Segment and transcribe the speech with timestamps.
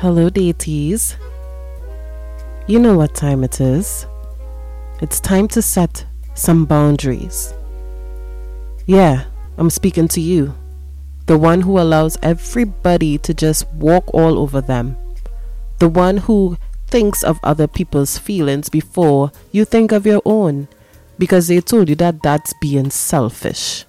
[0.00, 1.18] Hello, deities.
[2.66, 4.06] You know what time it is.
[5.02, 7.52] It's time to set some boundaries.
[8.86, 9.24] Yeah,
[9.58, 10.54] I'm speaking to you,
[11.26, 14.96] the one who allows everybody to just walk all over them,
[15.80, 16.56] the one who
[16.86, 20.68] thinks of other people's feelings before you think of your own,
[21.18, 23.84] because they told you that that's being selfish,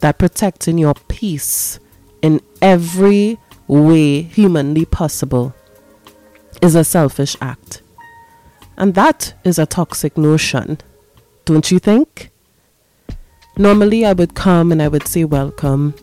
[0.00, 1.80] that protecting your peace
[2.20, 3.38] in every
[3.68, 5.54] way humanly possible
[6.62, 7.82] is a selfish act.
[8.76, 10.78] And that is a toxic notion,
[11.44, 12.30] don't you think?
[13.56, 15.94] Normally, I would come and I would say welcome,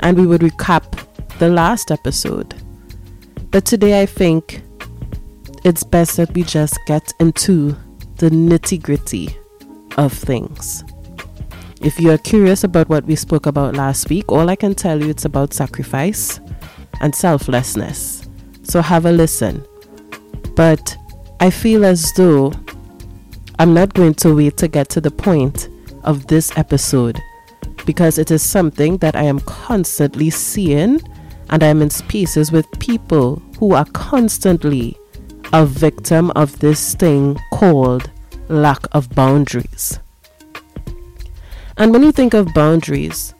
[0.00, 1.04] and we would recap
[1.38, 2.54] the last episode.
[3.50, 4.62] But today, I think
[5.64, 7.76] it's best that we just get into
[8.16, 9.36] the nitty gritty
[9.96, 10.82] of things.
[11.80, 15.00] If you are curious about what we spoke about last week, all I can tell
[15.00, 16.40] you it's about sacrifice
[17.00, 18.28] and selflessness.
[18.62, 19.64] So have a listen.
[20.54, 20.96] But
[21.40, 22.52] I feel as though
[23.58, 25.68] I'm not going to wait to get to the point
[26.04, 27.18] of this episode
[27.86, 31.00] because it is something that I am constantly seeing
[31.50, 34.96] and I'm in spaces with people who are constantly
[35.52, 38.10] a victim of this thing called
[38.48, 39.98] lack of boundaries.
[41.76, 43.34] And when you think of boundaries,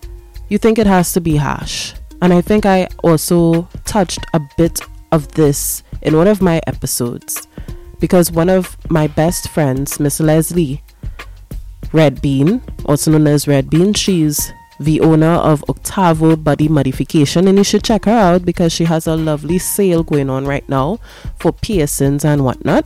[0.48, 1.94] you think it has to be harsh.
[2.20, 4.80] And I think I also touched a bit
[5.12, 7.46] of this in one of my episodes
[8.00, 10.82] because one of my best friends, Miss Leslie
[11.92, 17.58] Red Bean, also known as Red Bean, she's the owner of Octavo Body Modification, and
[17.58, 20.98] you should check her out because she has a lovely sale going on right now
[21.38, 22.84] for piercings and whatnot.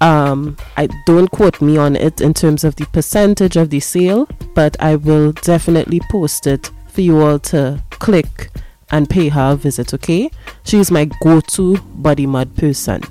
[0.00, 4.28] Um, I don't quote me on it in terms of the percentage of the sale,
[4.54, 8.50] but I will definitely post it for you all to click
[8.90, 10.30] and pay her a visit, okay?
[10.64, 13.02] She's my go to body mod person.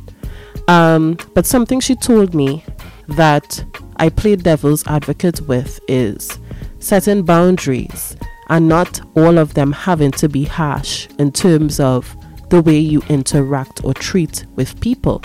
[0.67, 2.63] Um, but something she told me
[3.07, 3.63] that
[3.97, 6.39] I play devil's advocate with is
[6.79, 8.15] setting boundaries
[8.49, 12.15] and not all of them having to be harsh in terms of
[12.49, 15.21] the way you interact or treat with people.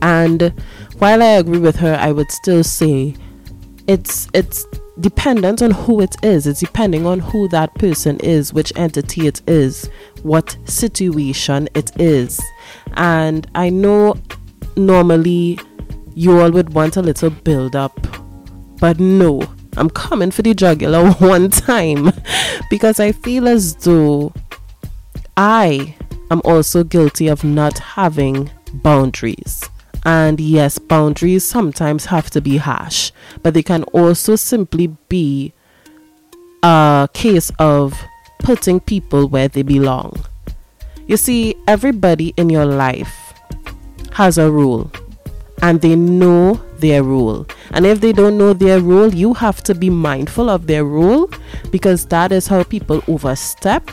[0.00, 0.52] And
[0.98, 3.14] while I agree with her, I would still say
[3.86, 4.64] it's it's
[5.02, 6.46] dependent on who it is.
[6.46, 9.90] It's depending on who that person is, which entity it is,
[10.22, 12.40] what situation it is.
[12.94, 14.16] And I know
[14.76, 15.58] normally
[16.14, 18.06] you all would want a little build up,
[18.78, 19.42] but no,
[19.76, 22.12] I'm coming for the jugular one time
[22.70, 24.32] because I feel as though
[25.36, 25.96] I
[26.30, 29.68] am also guilty of not having boundaries.
[30.04, 35.52] And yes, boundaries sometimes have to be harsh, but they can also simply be
[36.62, 37.94] a case of
[38.40, 40.24] putting people where they belong.
[41.06, 43.14] You see, everybody in your life
[44.12, 44.90] has a rule,
[45.62, 47.46] and they know their rule.
[47.70, 51.30] And if they don't know their rule, you have to be mindful of their rule
[51.70, 53.88] because that is how people overstep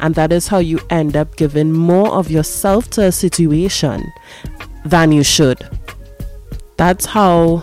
[0.00, 4.12] and that is how you end up giving more of yourself to a situation
[4.84, 5.68] than you should.
[6.76, 7.62] That's how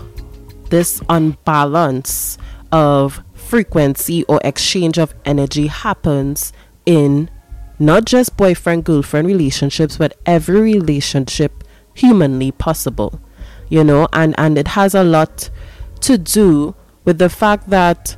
[0.70, 2.38] this unbalance
[2.72, 6.54] of frequency or exchange of energy happens
[6.86, 7.30] in
[7.80, 13.20] not just boyfriend girlfriend relationships, but every relationship humanly possible.
[13.70, 15.50] You know, and, and it has a lot
[16.02, 18.18] to do with the fact that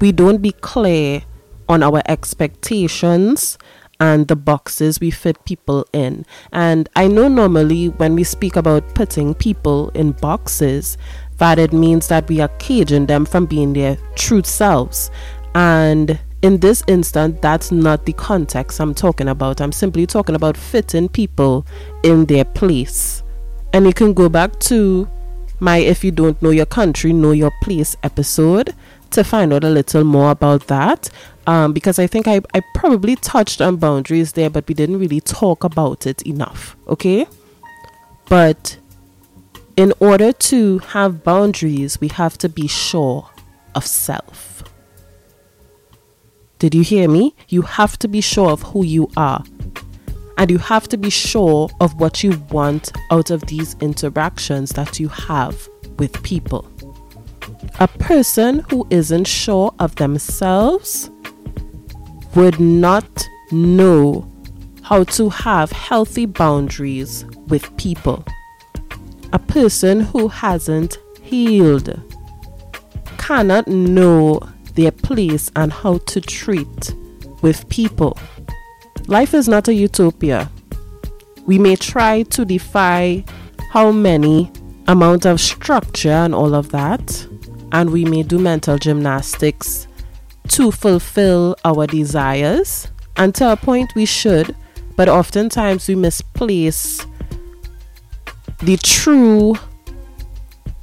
[0.00, 1.22] we don't be clear
[1.68, 3.58] on our expectations
[4.00, 6.24] and the boxes we fit people in.
[6.52, 10.96] And I know normally when we speak about putting people in boxes,
[11.36, 15.10] that it means that we are caging them from being their true selves.
[15.54, 19.60] And in this instance, that's not the context I'm talking about.
[19.60, 21.66] I'm simply talking about fitting people
[22.02, 23.22] in their place.
[23.72, 25.08] And you can go back to
[25.60, 28.74] my If You Don't Know Your Country, Know Your Place episode
[29.10, 31.10] to find out a little more about that
[31.46, 35.20] um, because I think I, I probably touched on boundaries there, but we didn't really
[35.20, 36.76] talk about it enough.
[36.88, 37.26] Okay.
[38.28, 38.78] But
[39.76, 43.28] in order to have boundaries, we have to be sure
[43.74, 44.62] of self.
[46.58, 47.34] Did you hear me?
[47.48, 49.42] You have to be sure of who you are.
[50.36, 55.00] And you have to be sure of what you want out of these interactions that
[55.00, 56.70] you have with people.
[57.78, 61.10] A person who isn't sure of themselves
[62.34, 64.26] would not know
[64.82, 68.24] how to have healthy boundaries with people.
[69.32, 72.00] A person who hasn't healed
[73.18, 74.40] cannot know
[74.74, 76.94] their place and how to treat
[77.42, 78.18] with people.
[79.06, 80.50] Life is not a utopia.
[81.46, 83.24] we may try to defy
[83.72, 84.50] how many
[84.86, 87.26] amount of structure and all of that,
[87.72, 89.88] and we may do mental gymnastics
[90.50, 92.88] to fulfill our desires.
[93.16, 94.54] And to a point, we should,
[94.96, 97.06] but oftentimes we misplace
[98.60, 99.54] the true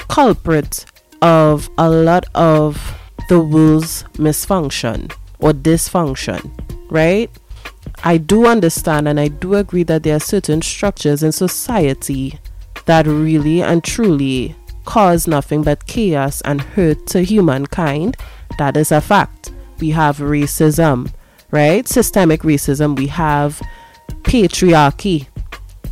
[0.07, 0.85] culprit
[1.21, 2.97] of a lot of
[3.29, 6.51] the world's misfunction or dysfunction,
[6.89, 7.29] right?
[8.03, 12.39] I do understand and I do agree that there are certain structures in society
[12.85, 14.55] that really and truly
[14.85, 18.15] cause nothing but chaos and hurt to humankind.
[18.57, 19.51] That is a fact.
[19.79, 21.11] We have racism,
[21.51, 21.87] right?
[21.87, 22.97] Systemic racism.
[22.97, 23.61] We have
[24.23, 25.27] patriarchy.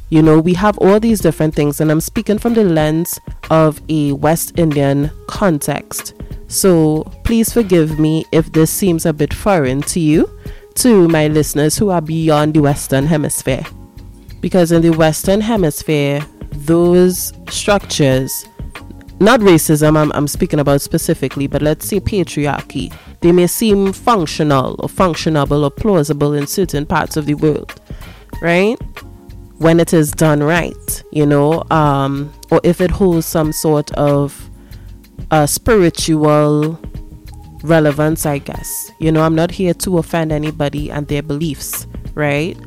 [0.10, 3.82] You know, we have all these different things, and I'm speaking from the lens of
[3.90, 6.14] a West Indian context.
[6.48, 10.30] So please forgive me if this seems a bit foreign to you,
[10.76, 13.64] to my listeners who are beyond the Western Hemisphere.
[14.42, 18.46] Because in the Western Hemisphere, those structures,
[19.20, 24.76] not racism, I'm, I'm speaking about specifically, but let's say patriarchy, they may seem functional
[24.80, 27.80] or functionable or plausible in certain parts of the world,
[28.42, 28.76] right?
[29.58, 34.50] When it is done right, you know, um, or if it holds some sort of
[35.32, 36.80] uh, spiritual
[37.64, 38.92] relevance, I guess.
[39.00, 42.58] You know, I'm not here to offend anybody and their beliefs, right?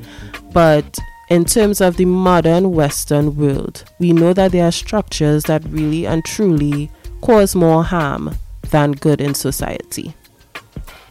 [0.52, 0.98] But
[1.28, 6.06] in terms of the modern Western world, we know that there are structures that really
[6.06, 6.90] and truly
[7.20, 8.36] cause more harm
[8.70, 10.14] than good in society.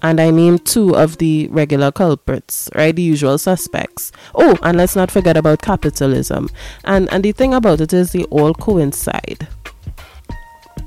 [0.02, 2.96] And I name two of the regular culprits, right?
[2.96, 4.12] The usual suspects.
[4.36, 6.50] Oh, and let's not forget about capitalism.
[6.84, 9.48] And and the thing about it is they all coincide.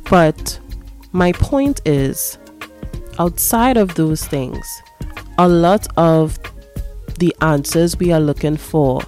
[0.09, 0.59] But
[1.13, 2.39] my point is
[3.19, 4.83] outside of those things,
[5.39, 6.39] a lot of
[7.21, 9.03] the answers we are looking for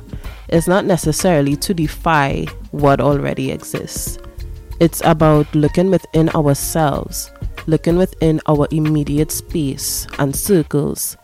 [0.49, 4.19] is not necessarily to defy what already exists.
[4.79, 7.33] It's about looking within ourselves,
[7.67, 11.17] looking within our immediate space and circles,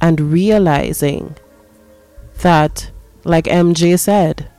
[0.00, 1.34] and realizing
[2.42, 2.90] that,
[3.24, 4.50] like MJ said,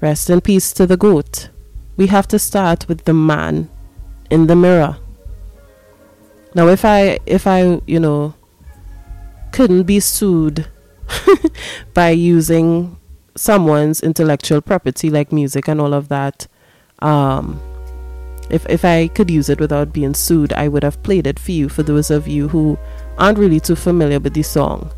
[0.00, 1.50] rest in peace to the goat.
[1.96, 3.68] We have to start with the man
[4.30, 4.96] in the mirror.
[6.54, 8.34] Now, if I, if I, you know,
[9.56, 10.68] couldn't be sued
[11.94, 12.98] by using
[13.34, 16.46] someone's intellectual property like music and all of that.
[16.98, 17.58] Um,
[18.50, 21.52] if if I could use it without being sued, I would have played it for
[21.52, 21.70] you.
[21.70, 22.76] For those of you who
[23.16, 24.92] aren't really too familiar with the song,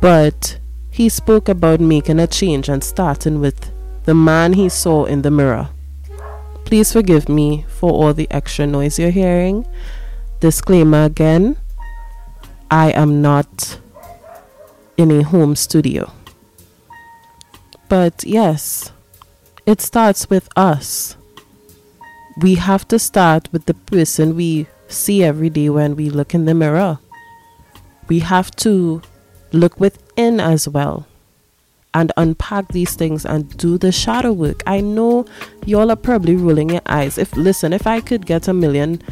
[0.00, 0.60] but
[0.92, 3.72] he spoke about making a change and starting with
[4.04, 5.70] the man he saw in the mirror.
[6.64, 9.66] Please forgive me for all the extra noise you're hearing.
[10.38, 11.56] Disclaimer again
[12.70, 13.78] I am not
[14.96, 16.12] in a home studio.
[17.88, 18.92] But yes,
[19.66, 21.16] it starts with us.
[22.40, 26.44] We have to start with the person we see every day when we look in
[26.44, 26.98] the mirror.
[28.08, 29.02] We have to
[29.52, 31.06] look within as well
[31.94, 34.62] and unpack these things and do the shadow work.
[34.66, 35.24] I know
[35.64, 37.16] y'all are probably rolling your eyes.
[37.16, 39.02] If listen, if I could get a million,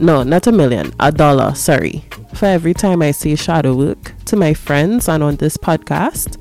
[0.00, 2.04] no, not a million, a dollar, sorry,
[2.34, 6.40] for every time I say shadow work to my friends and on this podcast,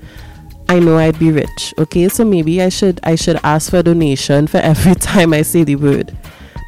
[0.69, 1.73] I know I'd be rich.
[1.77, 5.41] Okay, so maybe I should I should ask for a donation for every time I
[5.41, 6.15] say the word.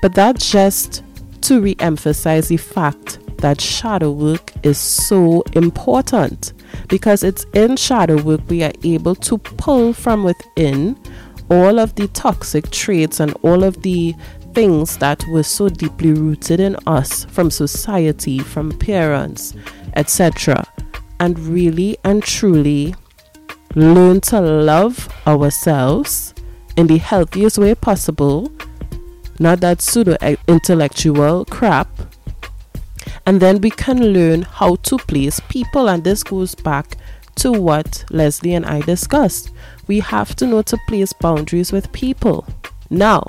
[0.02, 1.04] But that's just
[1.42, 6.54] to re-emphasize the fact that shadow work is so important
[6.88, 10.98] because it's in shadow work we are able to pull from within
[11.50, 14.14] all of the toxic traits and all of the
[14.54, 19.56] things that were so deeply rooted in us from society, from parents,
[19.96, 20.66] etc.,
[21.20, 22.96] and really and truly
[23.76, 26.34] learn to love ourselves
[26.78, 28.52] in the healthiest way possible,
[29.40, 31.90] not that pseudo intellectual crap.
[33.26, 36.98] And then we can learn how to place people, and this goes back
[37.36, 39.52] to what Leslie and I discussed.
[39.88, 42.46] We have to know to place boundaries with people.
[42.90, 43.24] Now,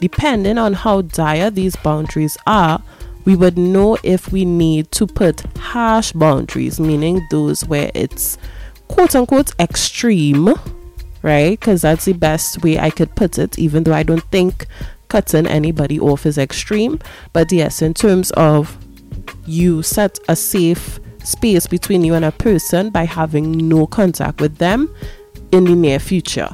[0.00, 2.82] Depending on how dire these boundaries are,
[3.24, 8.38] we would know if we need to put harsh boundaries, meaning those where it's
[8.88, 10.54] quote unquote extreme,
[11.22, 11.58] right?
[11.60, 14.66] Because that's the best way I could put it, even though I don't think
[15.08, 16.98] cutting anybody off is extreme.
[17.32, 18.78] But yes, in terms of
[19.46, 24.56] you set a safe space between you and a person by having no contact with
[24.56, 24.92] them
[25.52, 26.48] in the near future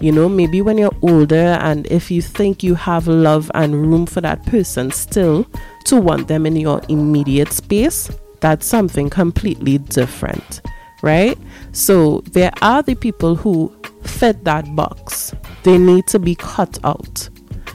[0.00, 4.06] you know maybe when you're older and if you think you have love and room
[4.06, 5.46] for that person still
[5.84, 8.10] to want them in your immediate space
[8.40, 10.60] that's something completely different
[11.02, 11.38] right?
[11.72, 15.34] So there are the people who fit that box.
[15.62, 17.28] They need to be cut out.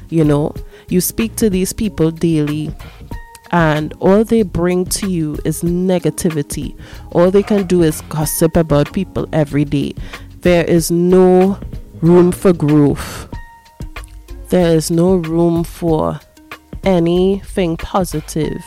[0.09, 0.53] You know,
[0.89, 2.73] you speak to these people daily
[3.51, 6.77] and all they bring to you is negativity.
[7.11, 9.93] All they can do is gossip about people every day.
[10.41, 11.59] There is no
[12.01, 13.29] room for growth.
[14.49, 16.19] There is no room for
[16.83, 18.63] anything positive.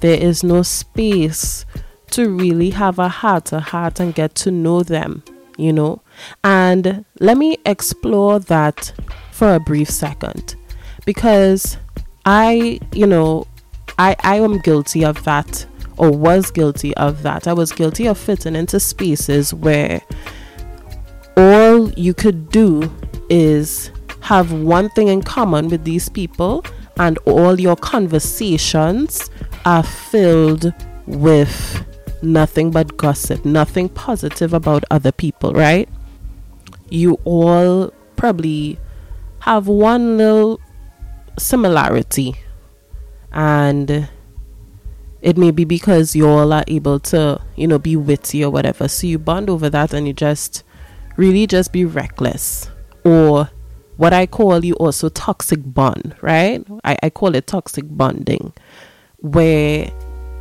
[0.00, 1.66] There is no space
[2.12, 5.22] to really have a heart to heart and get to know them,
[5.56, 6.02] you know.
[6.44, 8.92] And let me explore that
[9.32, 10.56] for a brief second
[11.04, 11.76] because
[12.24, 13.46] I, you know,
[13.98, 15.66] I, I am guilty of that
[15.96, 17.48] or was guilty of that.
[17.48, 20.00] I was guilty of fitting into spaces where
[21.38, 22.92] all you could do
[23.30, 26.64] is have one thing in common with these people,
[26.98, 29.30] and all your conversations
[29.64, 30.72] are filled
[31.06, 31.84] with
[32.22, 35.88] nothing but gossip, nothing positive about other people, right?
[36.90, 38.78] You all probably
[39.40, 40.60] have one little
[41.38, 42.34] similarity
[43.32, 44.08] and
[45.20, 48.88] it may be because you all are able to, you know, be witty or whatever.
[48.88, 50.64] So you bond over that and you just
[51.18, 52.70] really just be reckless.
[53.04, 53.50] Or
[53.98, 56.64] what I call you also toxic bond, right?
[56.84, 58.54] I, I call it toxic bonding,
[59.18, 59.92] where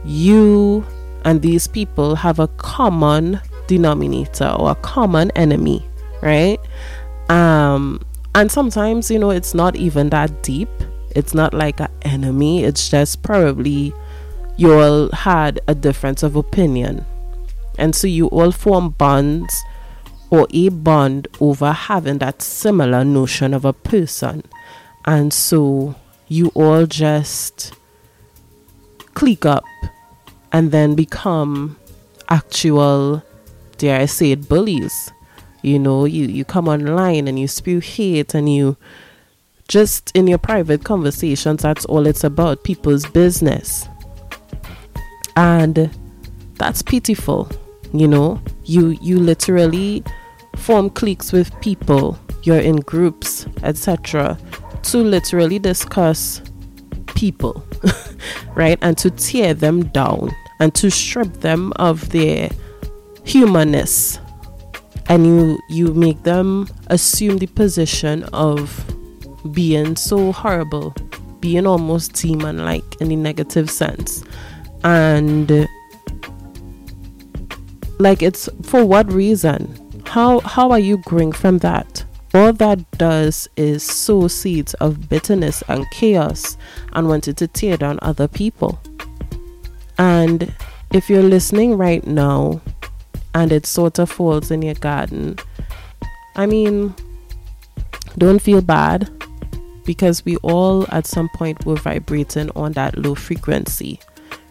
[0.05, 0.85] you
[1.25, 5.85] and these people have a common denominator or a common enemy,
[6.21, 6.59] right?
[7.27, 7.99] Um,
[8.33, 10.69] and sometimes, you know, it's not even that deep
[11.17, 13.91] it's not like an enemy, it's just probably
[14.55, 17.03] you all had a difference of opinion.
[17.79, 19.63] And so you all form bonds
[20.29, 24.43] or a bond over having that similar notion of a person.
[25.05, 25.95] And so
[26.27, 27.73] you all just
[29.13, 29.63] click up
[30.51, 31.77] and then become
[32.29, 33.23] actual,
[33.77, 35.11] dare I say it, bullies.
[35.61, 38.77] You know, you, you come online and you spew hate and you
[39.67, 43.87] just in your private conversations, that's all it's about people's business.
[45.35, 45.89] And
[46.55, 47.49] that's pitiful,
[47.93, 48.41] you know.
[48.63, 50.03] You you literally
[50.55, 54.37] form cliques with people, you're in groups, etc.,
[54.83, 56.41] to literally discuss
[57.15, 57.63] people,
[58.55, 58.77] right?
[58.81, 62.49] And to tear them down and to strip them of their
[63.23, 64.19] humanness.
[65.09, 68.85] And you you make them assume the position of
[69.53, 70.93] being so horrible,
[71.39, 74.23] being almost demon like in the negative sense.
[74.83, 75.67] And
[77.99, 80.01] like it's for what reason?
[80.05, 82.05] How how are you growing from that?
[82.33, 86.57] All that does is sow seeds of bitterness and chaos
[86.93, 88.79] and wanted to tear down other people.
[89.97, 90.53] And
[90.91, 92.61] if you're listening right now
[93.33, 95.37] and it sort of falls in your garden,
[96.35, 96.93] I mean,
[98.17, 99.09] don't feel bad
[99.85, 103.99] because we all at some point were vibrating on that low frequency,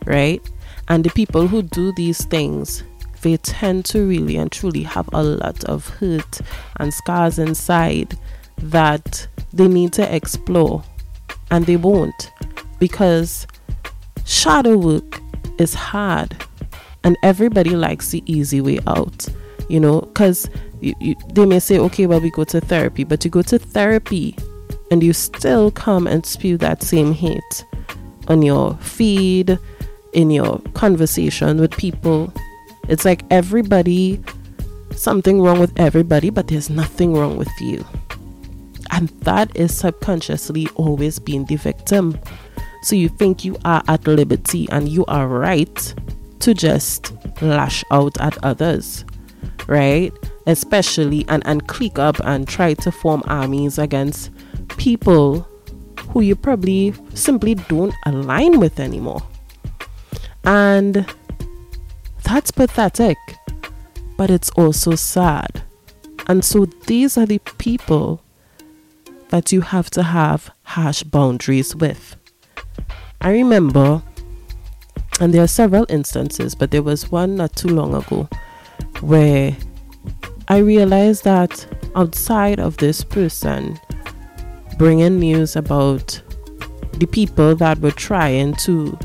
[0.06, 0.42] right?
[0.88, 2.82] And the people who do these things,
[3.22, 6.40] they tend to really and truly have a lot of hurt
[6.76, 8.16] and scars inside
[8.58, 10.82] that they need to explore.
[11.50, 12.30] And they won't
[12.78, 13.46] because
[14.24, 15.20] shadow work
[15.58, 16.36] is hard
[17.04, 19.26] and everybody likes the easy way out,
[19.68, 23.42] you know, because they may say, okay, well, we go to therapy, but you go
[23.42, 24.36] to therapy
[24.90, 27.64] and you still come and spew that same hate
[28.28, 29.58] on your feed,
[30.16, 32.32] in your conversation with people.
[32.88, 34.22] It's like everybody,
[34.92, 37.84] something wrong with everybody, but there's nothing wrong with you.
[38.90, 42.18] And that is subconsciously always being the victim.
[42.82, 45.94] So you think you are at liberty and you are right
[46.40, 47.12] to just
[47.42, 49.04] lash out at others,
[49.66, 50.12] right?
[50.46, 54.30] Especially and, and click up and try to form armies against
[54.76, 55.48] people
[56.10, 59.22] who you probably simply don't align with anymore.
[60.44, 61.04] And
[62.26, 63.16] that's pathetic,
[64.16, 65.62] but it's also sad.
[66.26, 68.20] And so these are the people
[69.28, 72.16] that you have to have harsh boundaries with.
[73.20, 74.02] I remember,
[75.20, 78.28] and there are several instances, but there was one not too long ago
[79.00, 79.56] where
[80.48, 81.64] I realized that
[81.94, 83.78] outside of this person,
[84.78, 86.20] bringing news about
[86.94, 88.98] the people that were trying to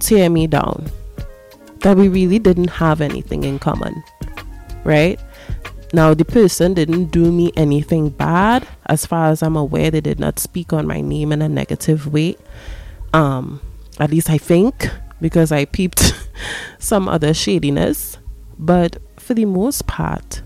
[0.00, 0.90] tear me down,
[1.86, 4.02] that we really didn't have anything in common,
[4.82, 5.20] right?
[5.92, 8.66] Now, the person didn't do me anything bad.
[8.86, 12.12] As far as I'm aware, they did not speak on my name in a negative
[12.12, 12.38] way.
[13.12, 13.60] Um,
[14.00, 14.90] at least I think,
[15.20, 16.12] because I peeped
[16.80, 18.18] some other shadiness.
[18.58, 20.42] But for the most part,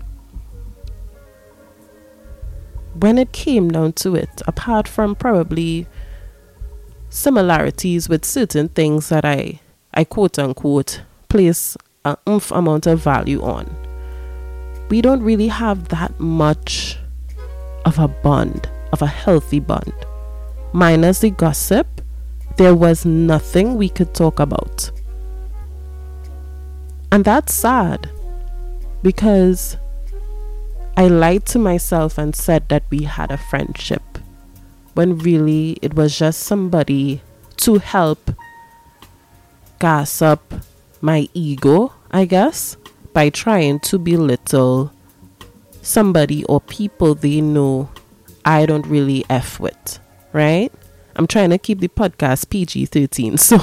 [2.93, 5.87] when it came down to it, apart from probably
[7.09, 9.59] similarities with certain things that I,
[9.91, 11.01] I quote unquote
[11.31, 13.73] place an oomph amount of value on,
[14.89, 16.97] we don't really have that much
[17.85, 19.93] of a bond, of a healthy bond.
[20.73, 21.87] Minus the gossip,
[22.57, 24.91] there was nothing we could talk about.
[27.13, 28.09] And that's sad
[29.01, 29.77] because
[30.97, 34.03] I lied to myself and said that we had a friendship
[34.95, 37.21] when really it was just somebody
[37.57, 38.31] to help
[39.79, 40.53] gas up
[41.01, 42.77] my ego, I guess,
[43.13, 44.91] by trying to belittle
[45.81, 47.89] somebody or people they know
[48.45, 49.99] I don't really F with,
[50.33, 50.71] right?
[51.15, 53.37] I'm trying to keep the podcast PG 13.
[53.37, 53.57] So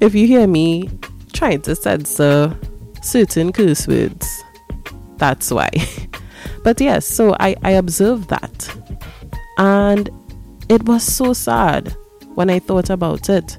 [0.00, 0.90] if you hear me
[1.32, 2.56] trying to censor
[3.02, 4.42] certain curse words,
[5.16, 5.70] that's why.
[6.64, 8.76] but yes, so I, I observed that.
[9.58, 10.10] And
[10.68, 11.96] it was so sad
[12.34, 13.58] when I thought about it.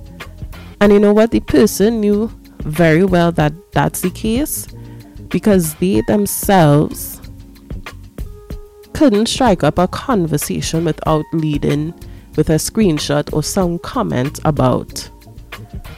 [0.79, 1.31] And you know what?
[1.31, 2.31] The person knew
[2.63, 4.67] very well that that's the case
[5.29, 7.21] because they themselves
[8.93, 11.93] couldn't strike up a conversation without leading
[12.35, 15.09] with a screenshot or some comment about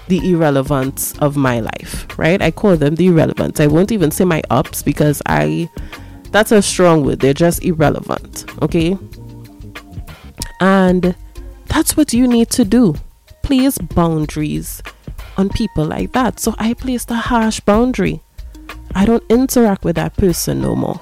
[0.07, 2.41] the irrelevance of my life, right?
[2.41, 3.59] I call them the irrelevant.
[3.59, 5.69] I won't even say my ups because I
[6.31, 7.19] that's a strong word.
[7.19, 8.97] They're just irrelevant, okay?
[10.59, 11.15] And
[11.67, 12.95] that's what you need to do.
[13.41, 14.81] Place boundaries
[15.37, 16.39] on people like that.
[16.39, 18.21] So I placed a harsh boundary.
[18.93, 21.01] I don't interact with that person no more.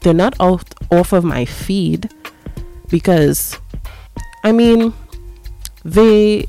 [0.00, 2.10] They're not off off of my feed
[2.88, 3.58] because
[4.44, 4.92] I mean
[5.84, 6.46] they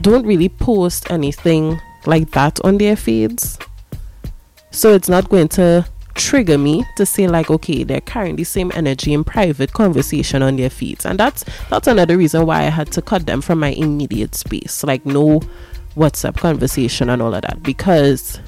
[0.00, 3.58] don't really post anything like that on their feeds.
[4.70, 8.70] So it's not going to trigger me to say like okay they're carrying the same
[8.74, 12.90] energy in private conversation on their feeds and that's that's another reason why i had
[12.92, 15.40] to cut them from my immediate space like no
[15.94, 18.40] whatsapp conversation and all of that because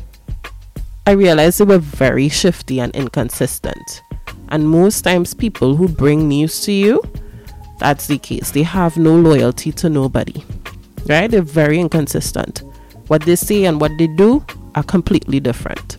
[1.06, 4.02] i realized they were very shifty and inconsistent.
[4.50, 7.02] And most times people who bring news to you
[7.78, 8.52] that's the case.
[8.52, 10.44] They have no loyalty to nobody
[11.06, 11.30] right?
[11.30, 12.62] They're very inconsistent.
[13.08, 15.98] What they say and what they do are completely different.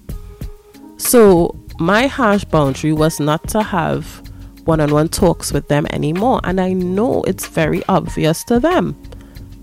[0.97, 4.23] So, my harsh boundary was not to have
[4.65, 6.41] one on one talks with them anymore.
[6.43, 8.99] And I know it's very obvious to them,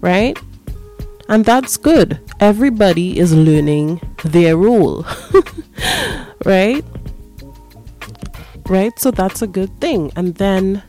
[0.00, 0.38] right?
[1.32, 2.20] And that's good.
[2.40, 5.06] Everybody is learning their role,
[6.44, 6.84] right?
[8.68, 8.92] Right?
[8.98, 10.12] So that's a good thing.
[10.14, 10.82] And then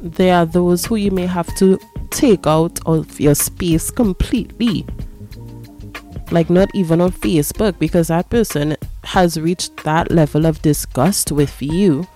[0.00, 4.86] there are those who you may have to take out of your space completely.
[6.30, 11.60] Like, not even on Facebook, because that person has reached that level of disgust with
[11.60, 12.06] you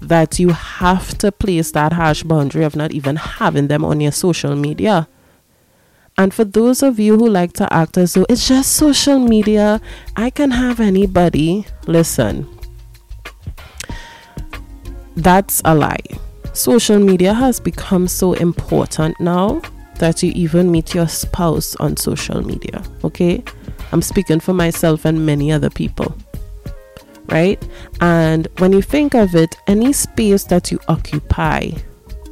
[0.00, 4.10] that you have to place that harsh boundary of not even having them on your
[4.10, 5.06] social media.
[6.18, 9.80] And for those of you who like to act as though it's just social media,
[10.16, 12.46] I can have anybody, listen,
[15.16, 16.04] that's a lie.
[16.52, 19.62] Social media has become so important now
[19.96, 23.42] that you even meet your spouse on social media, okay?
[23.92, 26.14] I'm speaking for myself and many other people.
[27.28, 27.62] Right?
[28.00, 31.70] And when you think of it, any space that you occupy,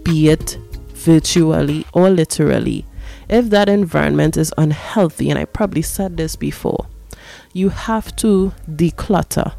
[0.02, 0.58] be it
[0.94, 2.84] virtually or literally,
[3.30, 6.86] if that environment is unhealthy, and I probably said this before,
[7.52, 9.54] you have to declutter.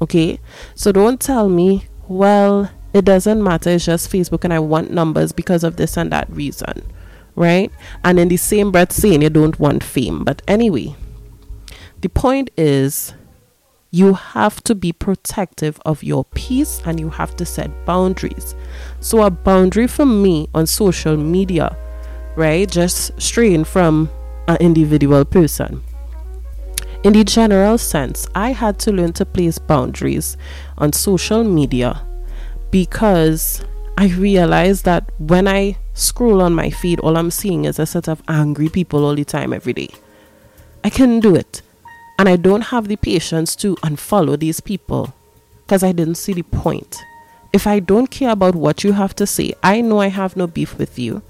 [0.00, 0.38] Okay?
[0.74, 5.32] So don't tell me, well, it doesn't matter, it's just Facebook and I want numbers
[5.32, 6.82] because of this and that reason.
[7.34, 7.70] Right?
[8.04, 10.24] And in the same breath saying you don't want fame.
[10.24, 10.94] But anyway,
[12.00, 13.14] the point is,
[13.90, 18.54] you have to be protective of your peace and you have to set boundaries.
[19.00, 21.76] So, a boundary for me on social media,
[22.36, 24.10] right, just straying from
[24.48, 25.82] an individual person.
[27.02, 30.36] In the general sense, I had to learn to place boundaries
[30.78, 32.04] on social media
[32.70, 33.64] because
[33.96, 38.08] I realized that when I scroll on my feed, all I'm seeing is a set
[38.08, 39.88] of angry people all the time, every day.
[40.84, 41.62] I couldn't do it.
[42.18, 45.14] And I don't have the patience to unfollow these people
[45.64, 47.02] because I didn't see the point.
[47.52, 50.46] If I don't care about what you have to say, I know I have no
[50.46, 51.22] beef with you,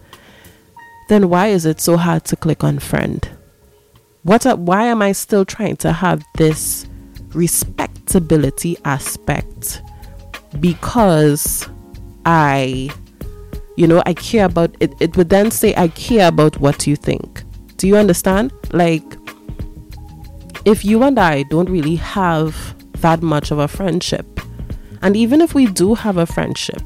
[1.08, 3.28] then why is it so hard to click on friend?
[4.22, 6.86] What a, why am I still trying to have this
[7.28, 9.82] respectability aspect?
[10.60, 11.68] Because
[12.24, 12.90] I
[13.76, 16.96] you know, I care about it it would then say I care about what you
[16.96, 17.44] think.
[17.76, 18.52] Do you understand?
[18.72, 19.04] Like
[20.64, 24.40] if you and I don't really have that much of a friendship,
[25.02, 26.82] and even if we do have a friendship,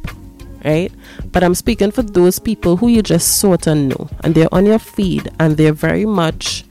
[0.65, 0.93] right?
[1.33, 4.67] But I'm speaking for those people who you just sort of know and they're on
[4.67, 6.65] your feed and they're very much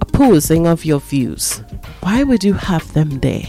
[0.00, 1.62] opposing of your views.
[2.00, 3.44] Why would you have them there?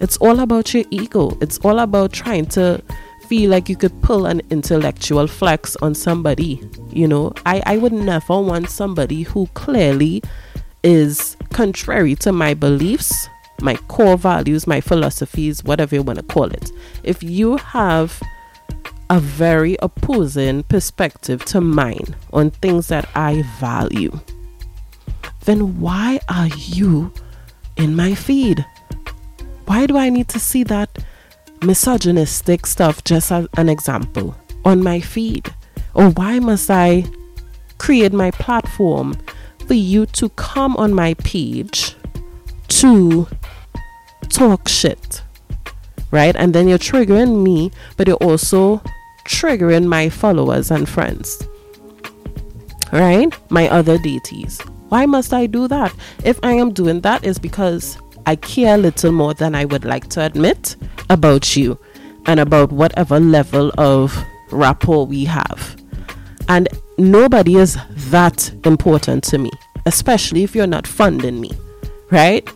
[0.00, 1.36] It's all about your ego.
[1.40, 2.82] It's all about trying to
[3.28, 6.60] feel like you could pull an intellectual flex on somebody.
[6.90, 10.22] You know, I, I would never want somebody who clearly
[10.82, 13.28] is contrary to my beliefs,
[13.60, 16.70] my core values, my philosophies, whatever you want to call it.
[17.02, 18.20] If you have
[19.10, 24.18] a very opposing perspective to mine on things that I value,
[25.44, 27.12] then why are you
[27.76, 28.64] in my feed?
[29.66, 31.04] Why do I need to see that
[31.62, 35.52] misogynistic stuff just as an example on my feed?
[35.94, 37.04] Or why must I
[37.78, 39.16] create my platform
[39.66, 41.96] for you to come on my page
[42.68, 43.28] to
[44.28, 45.23] talk shit?
[46.14, 46.36] Right?
[46.36, 48.80] And then you're triggering me, but you're also
[49.26, 51.42] triggering my followers and friends.
[52.92, 53.34] Right?
[53.50, 54.60] My other deities.
[54.90, 55.92] Why must I do that?
[56.22, 59.84] If I am doing that, is because I care a little more than I would
[59.84, 60.76] like to admit
[61.10, 61.76] about you
[62.26, 64.16] and about whatever level of
[64.52, 65.82] rapport we have.
[66.48, 67.76] And nobody is
[68.10, 69.50] that important to me,
[69.84, 71.50] especially if you're not funding me,
[72.12, 72.48] right?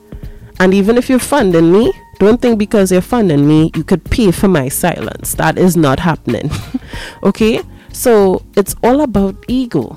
[0.60, 4.32] And even if you're funding me, don't think because you're funding me, you could pay
[4.32, 5.34] for my silence.
[5.34, 6.50] That is not happening.
[7.22, 7.62] okay?
[7.92, 9.96] So it's all about ego.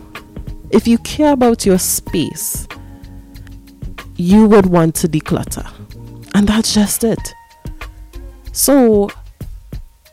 [0.69, 2.67] If you care about your space,
[4.17, 5.67] you would want to declutter.
[6.33, 7.33] And that's just it.
[8.53, 9.09] So,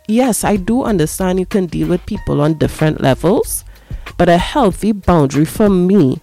[0.09, 3.65] yes, I do understand you can deal with people on different levels,
[4.17, 6.21] but a healthy boundary for me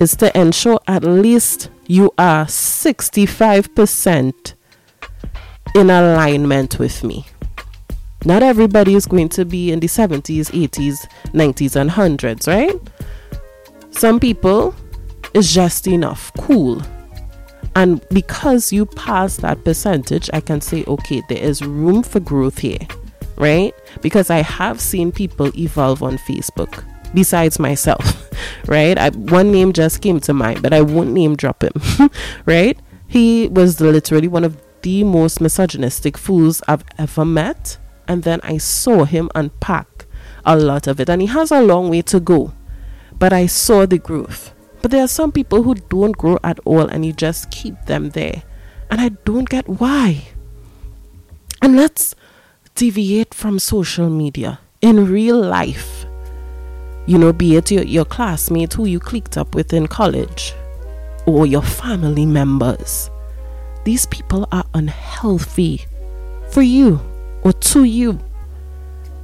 [0.00, 4.54] is to ensure at least you are 65%
[5.74, 7.26] in alignment with me.
[8.24, 12.74] Not everybody is going to be in the 70s, 80s, 90s, and 100s, right?
[13.90, 14.74] Some people
[15.34, 16.32] is just enough.
[16.38, 16.82] Cool.
[17.76, 22.58] And because you pass that percentage, I can say, okay, there is room for growth
[22.58, 22.80] here,
[23.36, 23.72] right?
[24.02, 28.28] Because I have seen people evolve on Facebook besides myself,
[28.66, 28.98] right?
[28.98, 32.10] I, one name just came to mind, but I won't name drop him,
[32.46, 32.78] right?
[33.06, 37.78] He was literally one of the most misogynistic fools I've ever met.
[38.06, 40.06] And then I saw him unpack
[40.44, 41.10] a lot of it.
[41.10, 42.52] And he has a long way to go.
[43.18, 44.54] But I saw the growth.
[44.80, 48.10] But there are some people who don't grow at all and you just keep them
[48.10, 48.42] there.
[48.90, 50.28] And I don't get why.
[51.60, 52.14] And let's
[52.74, 54.60] deviate from social media.
[54.80, 56.06] In real life,
[57.06, 60.54] you know, be it your, your classmate who you clicked up with in college
[61.26, 63.10] or your family members,
[63.88, 65.86] these people are unhealthy
[66.50, 67.00] for you
[67.40, 68.20] or to you.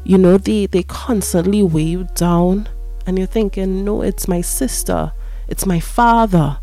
[0.05, 2.71] You know, they, they constantly weigh you down
[3.07, 5.13] and you're thinking, no, it's my sister.
[5.49, 6.61] It's my father.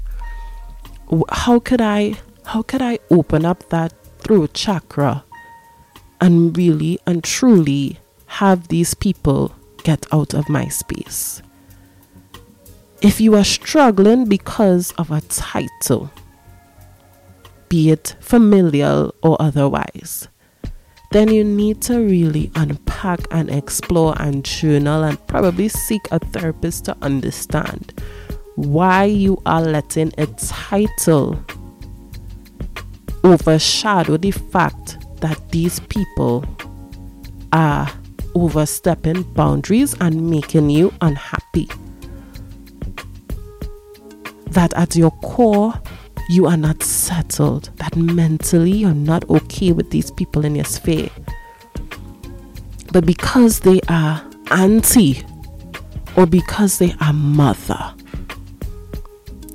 [1.29, 5.23] How could i how could i open up that throat chakra
[6.19, 7.99] and really and truly
[8.41, 11.43] have these people get out of my space?
[13.03, 16.09] If you are struggling because of a title
[17.71, 20.27] be it familial or otherwise
[21.11, 26.83] then you need to really unpack and explore and journal and probably seek a therapist
[26.83, 27.93] to understand
[28.55, 31.41] why you are letting a title
[33.23, 36.43] overshadow the fact that these people
[37.53, 37.89] are
[38.35, 41.67] overstepping boundaries and making you unhappy.
[44.47, 45.73] That at your core,
[46.29, 51.09] you are not settled, that mentally you're not okay with these people in your sphere.
[52.91, 55.23] But because they are auntie
[56.15, 57.93] or because they are mother,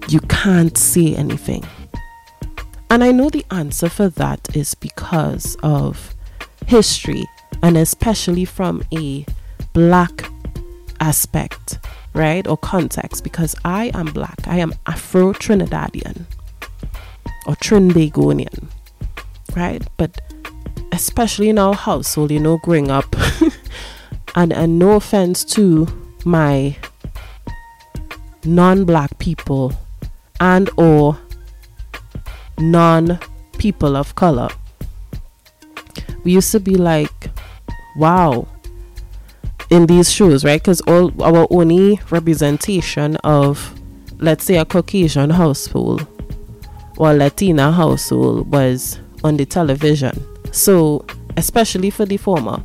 [0.08, 1.64] you can't say anything.
[2.90, 6.14] And I know the answer for that is because of
[6.66, 7.24] history
[7.62, 9.26] and especially from a
[9.72, 10.30] black
[11.00, 11.78] aspect,
[12.14, 12.46] right?
[12.46, 14.46] Or context because I am black.
[14.46, 16.26] I am Afro Trinidadian
[17.46, 18.68] or Trinbagonian,
[19.54, 19.82] right?
[19.96, 20.20] But
[20.92, 23.14] especially in our household, you know, growing up,
[24.34, 25.86] and, and no offense to
[26.24, 26.76] my
[28.44, 29.72] non black people
[30.40, 31.18] and or
[32.58, 33.18] non
[33.58, 34.48] people of color.
[36.24, 37.30] We used to be like
[37.96, 38.46] wow
[39.70, 40.60] in these shows right?
[40.60, 43.74] Because all our only representation of
[44.18, 46.06] let's say a caucasian household
[46.96, 50.12] or Latina household was on the television.
[50.52, 51.04] So,
[51.36, 52.64] especially for the former,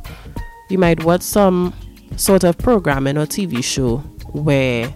[0.68, 1.74] you might watch some
[2.16, 3.98] sort of programming or TV show
[4.32, 4.92] where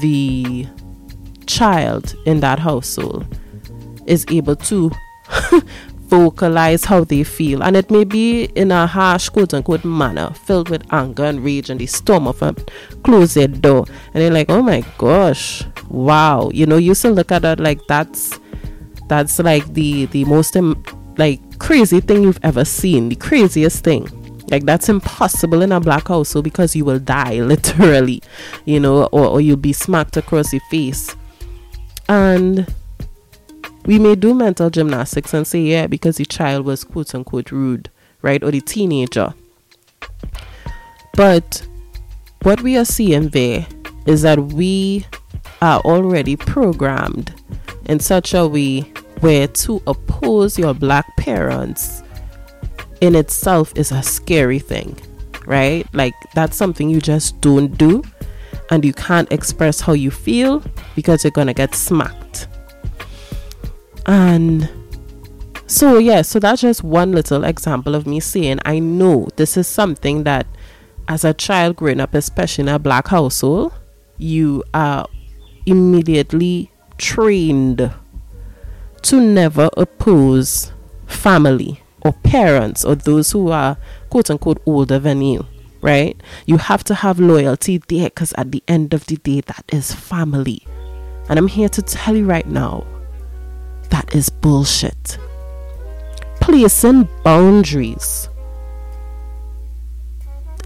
[0.00, 0.66] the
[1.46, 3.26] child in that household
[4.06, 4.90] is able to
[6.06, 7.62] vocalize how they feel.
[7.62, 11.70] And it may be in a harsh, quote unquote, manner, filled with anger and rage
[11.70, 12.54] and the storm of a
[13.04, 13.86] closed door.
[14.14, 16.50] And they're like, oh my gosh, wow.
[16.52, 18.38] You know, you still look at it like that's
[19.08, 20.82] that's like the the most um,
[21.16, 24.08] like crazy thing you've ever seen, the craziest thing.
[24.50, 28.22] Like that's impossible in a black household because you will die literally,
[28.64, 31.14] you know, or, or you'll be smacked across the face.
[32.08, 32.72] And
[33.84, 37.90] we may do mental gymnastics and say, yeah, because the child was quote unquote rude,
[38.22, 38.42] right?
[38.42, 39.34] Or the teenager.
[41.14, 41.66] But
[42.42, 43.66] what we are seeing there
[44.06, 45.06] is that we
[45.60, 47.34] are already programmed
[47.86, 48.80] in such a way
[49.20, 52.02] where to oppose your black parents
[53.00, 54.98] in itself is a scary thing,
[55.46, 55.86] right?
[55.94, 58.02] Like that's something you just don't do
[58.70, 60.62] and you can't express how you feel
[60.94, 62.48] because you're gonna get smacked.
[64.06, 64.68] And
[65.66, 69.66] so, yeah, so that's just one little example of me saying I know this is
[69.66, 70.46] something that
[71.08, 73.72] as a child growing up, especially in a black household,
[74.18, 75.06] you are
[75.66, 77.92] immediately trained
[79.02, 80.72] to never oppose
[81.06, 83.76] family or parents or those who are
[84.10, 85.46] quote unquote older than you,
[85.80, 86.20] right?
[86.46, 89.92] You have to have loyalty there because at the end of the day, that is
[89.92, 90.66] family.
[91.28, 92.86] And I'm here to tell you right now
[93.90, 95.18] that is bullshit.
[96.40, 98.28] Placing boundaries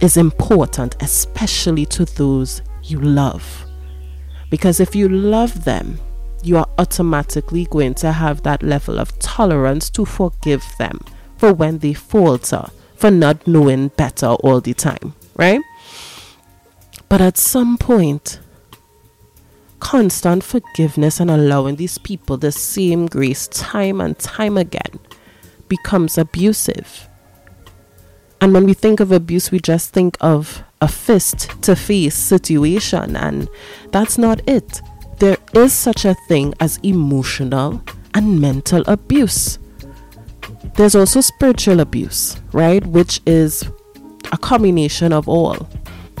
[0.01, 3.65] is important, especially to those you love.
[4.49, 5.99] Because if you love them,
[6.43, 10.99] you are automatically going to have that level of tolerance to forgive them
[11.37, 15.61] for when they falter, for not knowing better all the time, right?
[17.09, 18.39] But at some point,
[19.79, 24.99] constant forgiveness and allowing these people the same grace time and time again
[25.67, 27.09] becomes abusive.
[28.39, 33.15] And when we think of abuse, we just think of a fist to face situation,
[33.15, 33.47] and
[33.91, 34.81] that's not it.
[35.21, 37.83] There is such a thing as emotional
[38.15, 39.59] and mental abuse.
[40.75, 42.83] There's also spiritual abuse, right?
[42.87, 43.63] Which is
[44.31, 45.69] a combination of all.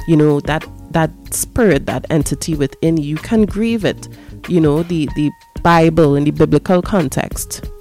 [0.07, 4.07] You know, that that spirit, that entity within you can grieve it.
[4.47, 5.31] You know, the, the
[5.63, 7.71] Bible in the biblical context.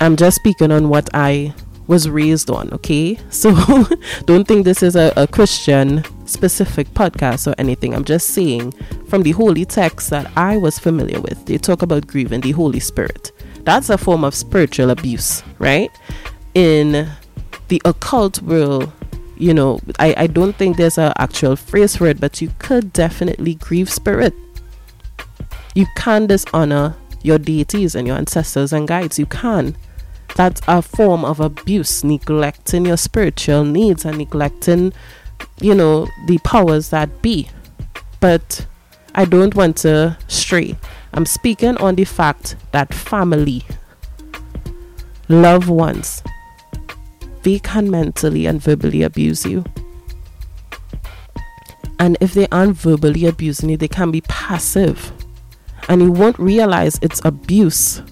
[0.00, 1.52] I'm just speaking on what I
[1.92, 3.18] was raised on, okay?
[3.30, 3.52] So
[4.24, 7.94] don't think this is a, a Christian specific podcast or anything.
[7.94, 8.72] I'm just saying
[9.08, 12.80] from the holy text that I was familiar with, they talk about grieving the Holy
[12.80, 13.32] Spirit.
[13.64, 15.90] That's a form of spiritual abuse, right?
[16.54, 17.10] In
[17.68, 18.90] the occult world,
[19.36, 22.94] you know, I, I don't think there's an actual phrase for it, but you could
[22.94, 24.32] definitely grieve spirit.
[25.74, 29.18] You can dishonor your deities and your ancestors and guides.
[29.18, 29.76] You can.
[30.34, 34.92] That's a form of abuse, neglecting your spiritual needs and neglecting,
[35.60, 37.48] you know, the powers that be.
[38.20, 38.66] But
[39.14, 40.76] I don't want to stray.
[41.12, 43.64] I'm speaking on the fact that family,
[45.28, 46.22] loved ones,
[47.42, 49.64] they can mentally and verbally abuse you.
[51.98, 55.12] And if they aren't verbally abusing you, they can be passive.
[55.88, 58.02] And you won't realize it's abuse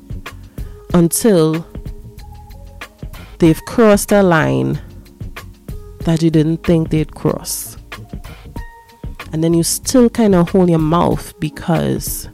[0.93, 1.67] until
[3.41, 4.81] they've crossed a line
[6.05, 7.77] that you didn't think they'd cross.
[9.33, 12.29] And then you still kind of hold your mouth because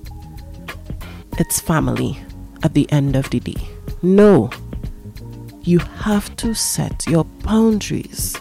[1.39, 2.19] it's family
[2.63, 3.69] at the end of the day.
[4.03, 4.51] No,
[5.63, 8.37] you have to set your boundaries.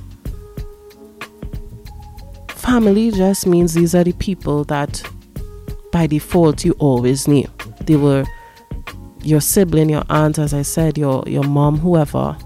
[2.48, 5.08] Family just means these are the people that
[5.92, 7.48] by default you always knew.
[7.82, 8.26] They were
[9.22, 12.38] your sibling, your aunt, as I said, your, your mom, whoever.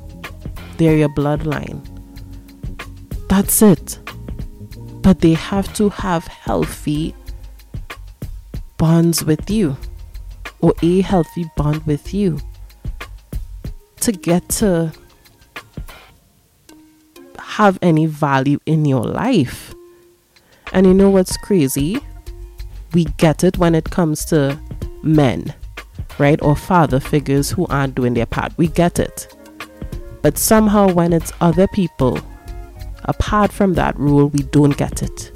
[0.79, 1.85] They're your bloodline.
[3.27, 3.99] That's it.
[5.01, 7.13] But they have to have healthy
[8.77, 9.75] bonds with you
[10.61, 12.39] or a healthy bond with you
[13.99, 14.93] to get to
[17.37, 19.75] have any value in your life.
[20.71, 21.99] And you know what's crazy?
[22.93, 24.57] We get it when it comes to
[25.03, 25.53] men,
[26.17, 26.41] right?
[26.41, 28.57] Or father figures who aren't doing their part.
[28.57, 29.35] We get it.
[30.21, 32.19] But somehow, when it's other people,
[33.05, 35.31] apart from that rule, we don't get it.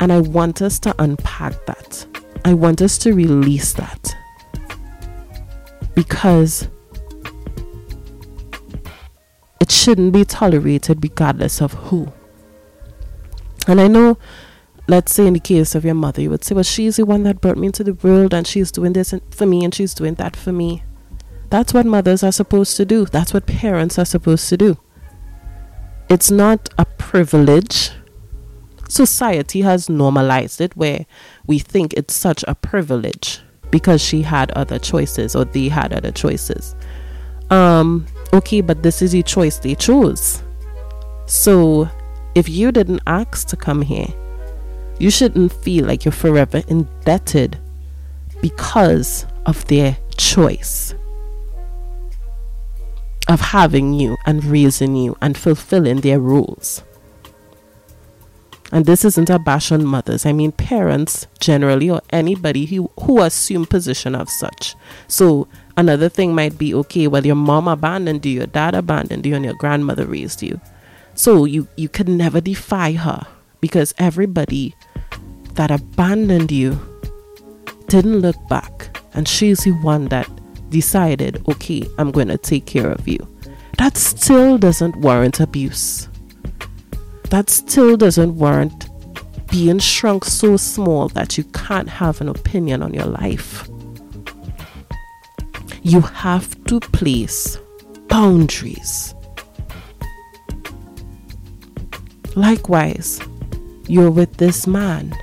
[0.00, 2.06] And I want us to unpack that
[2.44, 4.16] I want us to release that
[5.94, 6.68] because
[9.60, 12.12] it shouldn't be tolerated regardless of who.
[13.68, 14.18] And I know,
[14.88, 17.22] let's say in the case of your mother, you would say, well, she's the one
[17.22, 20.14] that brought me into the world and she's doing this for me and she's doing
[20.14, 20.82] that for me.
[21.52, 23.04] That's what mothers are supposed to do.
[23.04, 24.78] That's what parents are supposed to do.
[26.08, 27.90] It's not a privilege.
[28.88, 31.04] Society has normalized it where
[31.46, 36.10] we think it's such a privilege because she had other choices or they had other
[36.10, 36.74] choices.
[37.50, 40.42] Um, okay, but this is the choice they chose.
[41.26, 41.86] So
[42.34, 44.08] if you didn't ask to come here,
[44.98, 47.58] you shouldn't feel like you're forever indebted
[48.40, 50.94] because of their choice
[53.28, 56.82] of having you and raising you and fulfilling their rules.
[58.72, 60.24] And this isn't a bash on mothers.
[60.24, 64.74] I mean parents generally or anybody who, who assume position of such.
[65.08, 69.34] So another thing might be okay, well your mom abandoned you, your dad abandoned you,
[69.34, 70.60] and your grandmother raised you.
[71.14, 73.26] So you, you could never defy her
[73.60, 74.74] because everybody
[75.54, 76.80] that abandoned you
[77.88, 78.98] didn't look back.
[79.12, 80.26] And she's the one that
[80.72, 83.18] decided, okay, I'm going to take care of you.
[83.78, 86.08] That still doesn't warrant abuse.
[87.30, 88.88] That still doesn't warrant
[89.50, 93.68] being shrunk so small that you can't have an opinion on your life.
[95.82, 97.58] You have to place
[98.08, 99.14] boundaries.
[102.34, 103.20] Likewise,
[103.88, 105.14] you're with this man.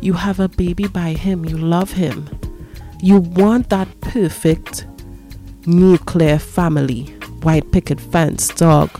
[0.00, 1.44] You have a baby by him.
[1.44, 2.28] You love him.
[3.04, 4.86] You want that perfect
[5.66, 7.06] nuclear family.
[7.42, 8.90] White picket fence dog.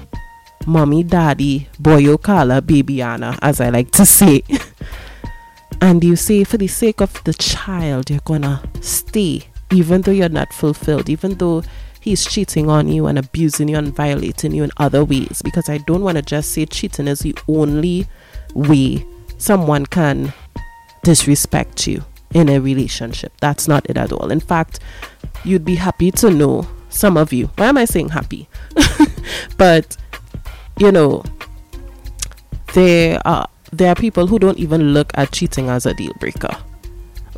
[0.66, 4.42] Mommy daddy boy okala baby anna as i like to say.
[5.80, 10.28] And you say for the sake of the child you're gonna stay even though you're
[10.28, 11.62] not fulfilled even though
[12.00, 15.42] he's cheating on you and abusing you and violating you in other ways.
[15.42, 18.08] Because i don't want to just say cheating is the only
[18.52, 19.06] way
[19.38, 20.32] someone can
[21.04, 23.32] disrespect you in a relationship.
[23.40, 24.30] That's not it at all.
[24.30, 24.80] In fact,
[25.44, 27.46] you'd be happy to know some of you.
[27.56, 28.48] Why am I saying happy?
[29.56, 29.96] but
[30.78, 31.24] you know,
[32.74, 36.54] there are there are people who don't even look at cheating as a deal breaker.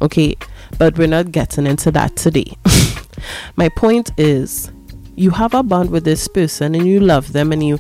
[0.02, 0.36] Okay,
[0.78, 2.56] but we're not getting into that today.
[3.56, 4.70] My point is
[5.16, 7.78] you have a bond with this person and you love them and you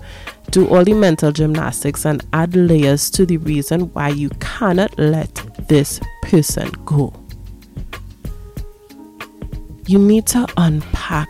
[0.50, 5.34] do all the mental gymnastics and add layers to the reason why you cannot let
[5.68, 7.12] this person go.
[9.86, 11.28] You need to unpack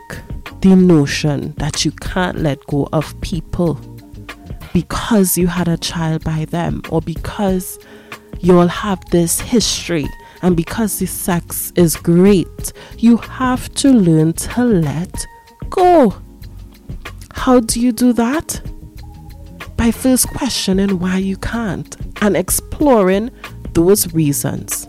[0.61, 3.75] the notion that you can't let go of people
[4.73, 7.79] because you had a child by them or because
[8.41, 10.07] you all have this history
[10.43, 12.73] and because the sex is great.
[12.99, 15.27] You have to learn to let
[15.71, 16.17] go.
[17.33, 18.61] How do you do that?
[19.77, 23.31] By first questioning why you can't and exploring
[23.73, 24.89] those reasons.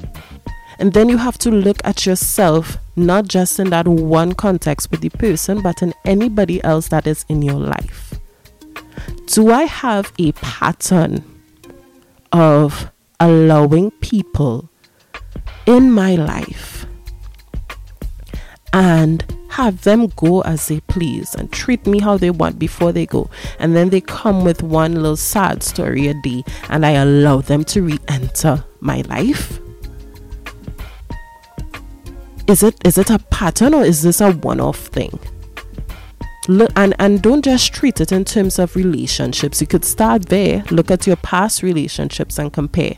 [0.78, 5.02] And then you have to look at yourself, not just in that one context with
[5.02, 8.20] the person, but in anybody else that is in your life.
[9.28, 11.24] Do I have a pattern
[12.32, 14.70] of allowing people
[15.66, 16.75] in my life
[18.76, 23.06] and have them go as they please and treat me how they want before they
[23.06, 23.30] go.
[23.58, 27.64] And then they come with one little sad story a day and I allow them
[27.64, 29.60] to re enter my life.
[32.48, 35.18] Is it is it a pattern or is this a one-off thing?
[36.50, 39.62] Look and, and don't just treat it in terms of relationships.
[39.62, 42.98] You could start there, look at your past relationships and compare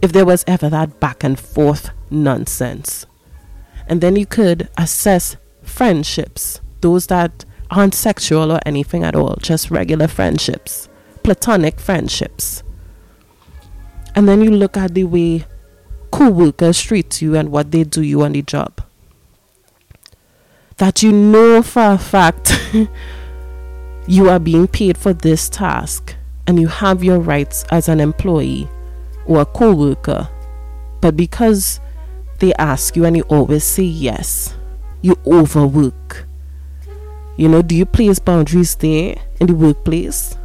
[0.00, 3.04] if there was ever that back and forth nonsense.
[3.92, 9.70] And then you could assess friendships, those that aren't sexual or anything at all, just
[9.70, 10.88] regular friendships,
[11.22, 12.62] platonic friendships.
[14.14, 15.44] And then you look at the way
[16.10, 18.80] co workers treat you and what they do you on the job.
[20.78, 22.58] That you know for a fact
[24.06, 26.16] you are being paid for this task
[26.46, 28.70] and you have your rights as an employee
[29.26, 30.30] or a co worker.
[31.02, 31.78] But because
[32.42, 34.54] they ask you and you always say yes,
[35.00, 36.26] you overwork.
[37.36, 40.36] You know, do you place boundaries there in the workplace?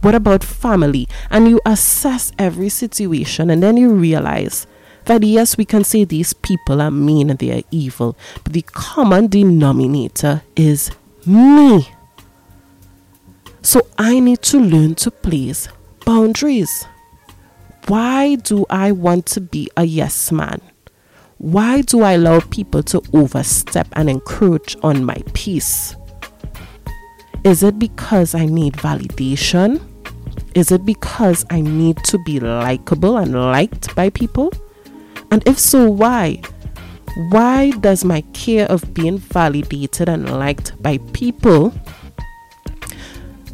[0.00, 1.08] What about family?
[1.28, 4.68] And you assess every situation and then you realize
[5.06, 8.62] that yes, we can say these people are mean and they are evil, but the
[8.62, 10.92] common denominator is
[11.26, 11.88] me.
[13.62, 15.68] So I need to learn to place
[16.06, 16.86] boundaries.
[17.88, 20.60] Why do I want to be a yes man?
[21.38, 25.94] Why do I allow people to overstep and encroach on my peace?
[27.44, 29.80] Is it because I need validation?
[30.56, 34.52] Is it because I need to be likable and liked by people?
[35.30, 36.42] And if so, why?
[37.30, 41.72] Why does my care of being validated and liked by people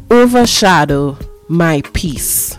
[0.09, 1.19] overshadow
[1.49, 2.57] my peace?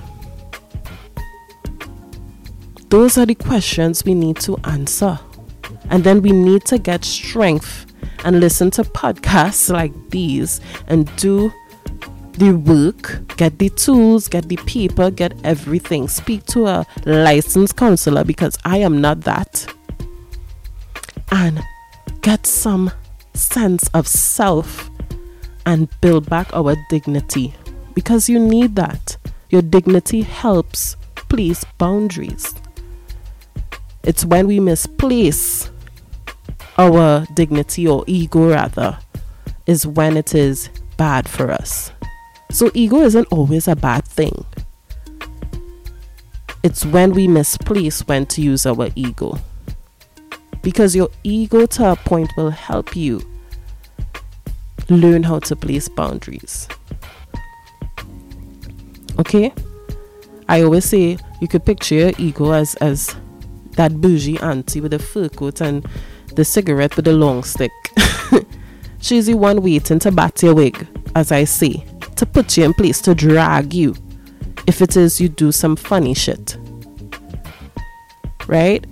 [2.88, 5.18] Those are the questions we need to answer.
[5.90, 7.92] And then we need to get strength
[8.24, 11.52] and listen to podcasts like these and do
[12.32, 16.06] the work, get the tools, get the paper, get everything.
[16.06, 19.66] Speak to a licensed counselor because I am not that.
[21.32, 21.62] And
[22.20, 22.92] get some
[23.34, 24.90] sense of self
[25.64, 27.54] and build back our dignity
[27.94, 29.16] because you need that.
[29.50, 30.96] Your dignity helps
[31.28, 32.54] place boundaries.
[34.06, 35.68] It's when we misplace
[36.78, 38.98] our dignity or ego, rather,
[39.66, 41.90] is when it is bad for us.
[42.52, 44.44] So, ego isn't always a bad thing.
[46.62, 49.40] It's when we misplace when to use our ego.
[50.62, 53.20] Because your ego, to a point, will help you
[54.88, 56.68] learn how to place boundaries.
[59.18, 59.52] Okay?
[60.48, 63.16] I always say you could picture your ego as, as
[63.76, 65.86] that bougie auntie with the fur coat and
[66.34, 67.72] the cigarette with the long stick.
[69.00, 72.74] She's the one waiting to bat your wig, as I say, to put you in
[72.74, 73.94] place to drag you
[74.66, 76.56] if it is you do some funny shit.
[78.46, 78.84] Right?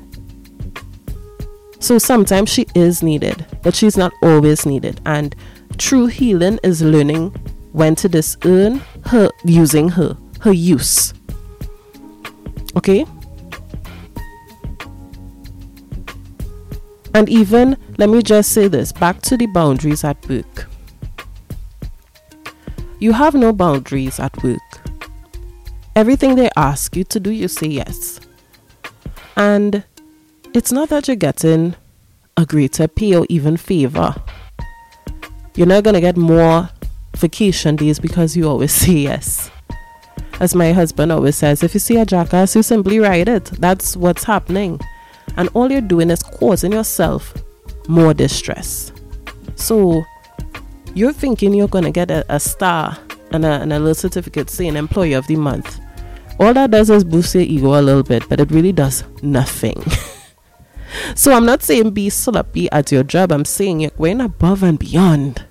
[1.81, 5.01] So sometimes she is needed, but she's not always needed.
[5.05, 5.35] And
[5.77, 7.31] true healing is learning
[7.73, 11.13] when to discern her using her, her use.
[12.77, 13.05] Okay?
[17.15, 20.69] And even, let me just say this back to the boundaries at work.
[22.99, 24.59] You have no boundaries at work.
[25.95, 28.19] Everything they ask you to do, you say yes.
[29.37, 29.85] And
[30.55, 31.77] it's not that you're getting
[32.37, 34.17] a greater pay or even favor.
[35.55, 36.69] You're not going to get more
[37.17, 39.53] vacation days because you always say yes.
[40.41, 43.45] As my husband always says, if you see a jackass, you simply ride it.
[43.45, 44.81] That's what's happening
[45.37, 47.35] and all you're doing is causing yourself
[47.89, 48.93] more distress.
[49.57, 50.05] So
[50.95, 52.99] you're thinking you're gonna get a, a star
[53.33, 55.81] and a, and a little certificate saying Employee of the Month.
[56.41, 59.83] All that does is boost your ego a little bit, but it really does nothing.
[61.15, 63.31] so I'm not saying be sloppy at your job.
[63.33, 65.45] I'm saying you're going above and beyond.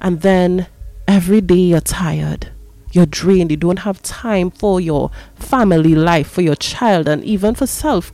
[0.00, 0.68] And then
[1.08, 2.50] every day you're tired
[2.96, 7.54] you're drained, you don't have time for your family life, for your child, and even
[7.54, 8.12] for self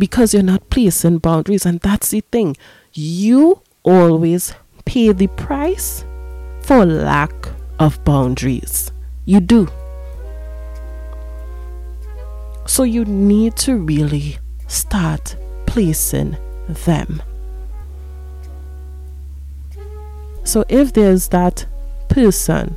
[0.00, 1.66] because you're not placing boundaries.
[1.66, 2.56] And that's the thing.
[2.94, 4.54] You always
[4.86, 6.04] pay the price
[6.62, 7.32] for lack
[7.78, 8.90] of boundaries.
[9.26, 9.68] You do.
[12.66, 14.38] So you need to really
[14.68, 15.36] start
[15.66, 16.36] placing
[16.66, 17.22] them.
[20.44, 21.66] So if there's that
[22.08, 22.76] person,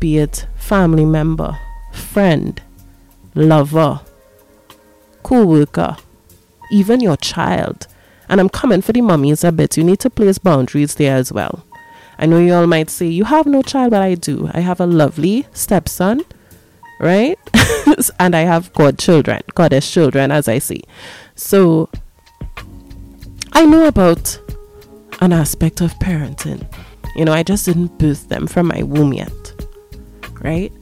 [0.00, 1.58] be it family member,
[1.92, 2.60] friend,
[3.34, 4.00] lover,
[5.24, 5.96] co worker,
[6.70, 7.88] even your child.
[8.28, 9.76] And I'm coming for the mummies a bit.
[9.76, 11.64] You need to place boundaries there as well.
[12.18, 14.48] I know you all might say, You have no child, but I do.
[14.54, 16.22] I have a lovely stepson,
[17.00, 17.38] right?
[18.20, 20.84] and I have godchildren, goddess children, as I see.
[21.34, 21.90] So
[23.52, 24.38] I know about
[25.20, 26.66] an aspect of parenting.
[27.16, 29.64] You know, I just didn't birth them from my womb yet,
[30.40, 30.72] right?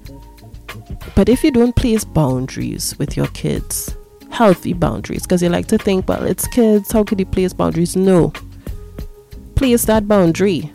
[1.15, 3.95] But if you don't place boundaries with your kids,
[4.33, 7.95] healthy boundaries because you like to think, well, it's kids, how could you place boundaries?
[7.95, 8.33] No.
[9.55, 10.73] Place that boundary.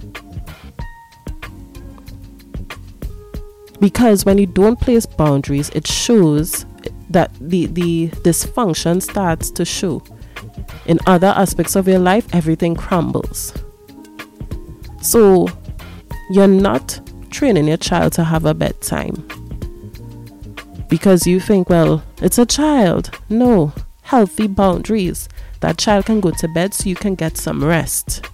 [3.79, 6.65] Because when you don't place boundaries, it shows
[7.09, 10.03] that the, the dysfunction starts to show.
[10.85, 13.53] In other aspects of your life, everything crumbles.
[15.01, 15.47] So,
[16.31, 16.99] you're not
[17.29, 19.27] training your child to have a bedtime
[20.89, 23.11] because you think, well, it's a child.
[23.29, 23.73] No,
[24.03, 25.27] healthy boundaries.
[25.59, 28.25] That child can go to bed so you can get some rest.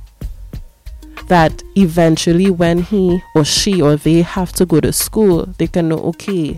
[1.27, 5.89] That eventually, when he or she or they have to go to school, they can
[5.89, 6.57] know, okay,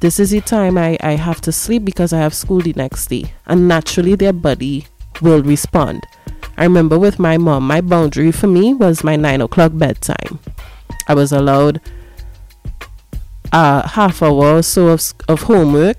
[0.00, 3.06] this is the time I, I have to sleep because I have school the next
[3.06, 3.32] day.
[3.46, 4.86] And naturally, their body
[5.20, 6.02] will respond.
[6.56, 10.38] I remember with my mom, my boundary for me was my nine o'clock bedtime.
[11.08, 11.80] I was allowed
[13.52, 15.98] a half hour or so of, of homework,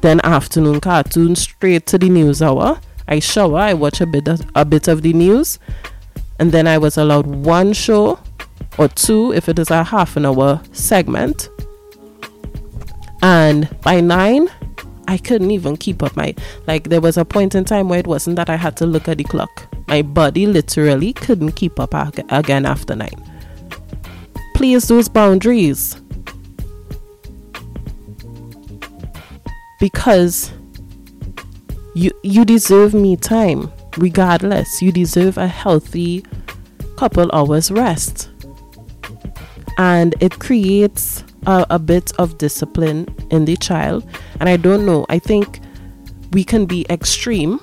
[0.00, 2.80] then afternoon cartoon straight to the news hour.
[3.06, 5.58] I shower, I watch a bit of, a bit of the news,
[6.38, 8.18] and then I was allowed one show
[8.78, 11.48] or two if it is a half an hour segment.
[13.22, 14.48] And by nine,
[15.06, 16.34] I couldn't even keep up my
[16.66, 19.08] like there was a point in time where it wasn't that I had to look
[19.08, 19.66] at the clock.
[19.86, 21.94] My body literally couldn't keep up
[22.30, 23.10] again after 9.
[24.54, 25.96] Please those boundaries.
[29.84, 30.50] Because
[31.94, 34.80] you you deserve me time regardless.
[34.80, 36.24] You deserve a healthy
[36.96, 38.30] couple hours rest.
[39.76, 44.08] And it creates a, a bit of discipline in the child.
[44.40, 45.60] And I don't know, I think
[46.32, 47.60] we can be extreme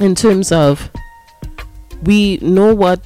[0.00, 0.90] in terms of
[2.02, 3.00] we know what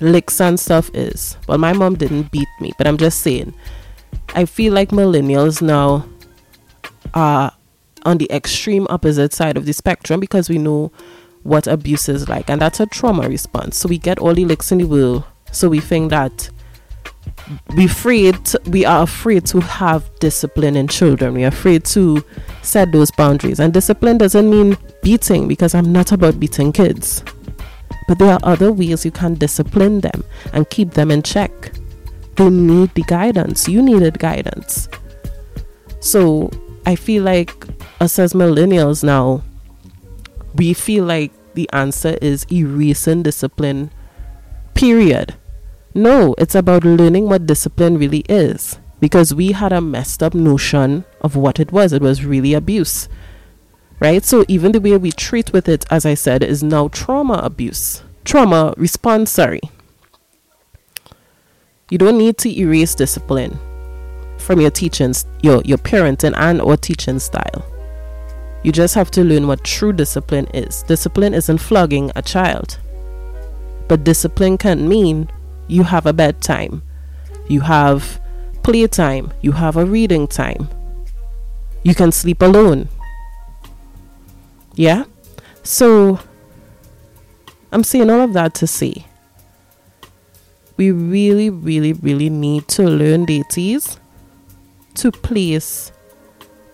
[0.00, 1.36] licks and stuff is.
[1.46, 3.54] Well, my mom didn't beat me, but I'm just saying,
[4.34, 6.04] I feel like millennials now
[7.14, 7.52] are
[8.04, 10.92] on the extreme opposite side of the spectrum because we know
[11.42, 13.76] what abuse is like, and that's a trauma response.
[13.76, 16.50] So we get all the licks in the world, so we think that
[17.76, 18.36] we afraid
[18.66, 21.34] we are afraid to have discipline in children.
[21.34, 22.24] We're afraid to
[22.62, 23.60] set those boundaries.
[23.60, 27.24] And discipline doesn't mean beating because i'm not about beating kids.
[28.08, 31.72] But there are other ways you can discipline them and keep them in check.
[32.36, 33.68] They need the guidance.
[33.68, 34.88] You needed guidance.
[36.00, 36.50] So
[36.86, 37.66] i feel like
[38.00, 39.42] us as millennials now
[40.54, 43.90] we feel like the answer is erasing discipline
[44.74, 45.34] period
[45.94, 48.78] no, it's about learning what discipline really is.
[49.00, 51.92] Because we had a messed up notion of what it was.
[51.92, 53.08] It was really abuse.
[54.00, 54.24] Right?
[54.24, 58.02] So even the way we treat with it, as I said, is now trauma abuse.
[58.24, 59.60] Trauma response, sorry.
[61.90, 63.58] You don't need to erase discipline
[64.52, 67.64] from your teaching, your, your parenting and or teaching style.
[68.62, 70.82] You just have to learn what true discipline is.
[70.82, 72.78] Discipline isn't flogging a child.
[73.88, 75.30] But discipline can mean
[75.68, 76.82] you have a bedtime,
[77.48, 78.20] you have
[78.62, 80.68] playtime, you have a reading time.
[81.82, 82.90] You can sleep alone.
[84.74, 85.04] Yeah?
[85.62, 86.20] So,
[87.72, 89.06] I'm saying all of that to say
[90.76, 93.98] we really, really, really need to learn deities
[94.94, 95.92] to place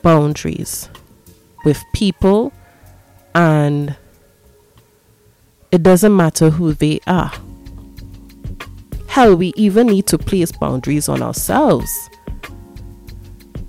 [0.03, 0.89] boundaries
[1.65, 2.53] with people
[3.35, 3.97] and
[5.71, 7.33] it doesn't matter who they are.
[9.09, 12.11] Hell, we even need to place boundaries on ourselves.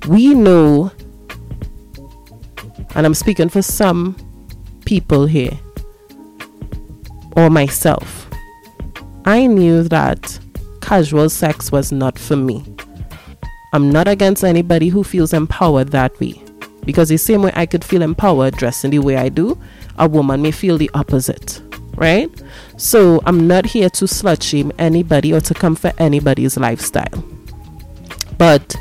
[0.07, 0.91] We know,
[2.95, 4.15] and I'm speaking for some
[4.85, 5.57] people here,
[7.35, 8.29] or myself,
[9.25, 10.39] I knew that
[10.81, 12.63] casual sex was not for me.
[13.73, 16.41] I'm not against anybody who feels empowered that way.
[16.85, 19.59] Because the same way I could feel empowered dressing the way I do,
[19.97, 21.61] a woman may feel the opposite
[21.99, 22.31] right?
[22.77, 27.23] So I'm not here to slut shame anybody or to come for anybody's lifestyle.
[28.37, 28.75] But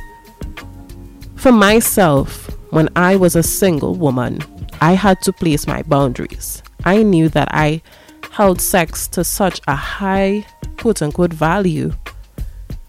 [1.35, 4.41] for myself, when I was a single woman,
[4.81, 6.63] I had to place my boundaries.
[6.85, 7.83] I knew that I
[8.31, 10.47] held sex to such a high
[10.79, 11.93] quote unquote value.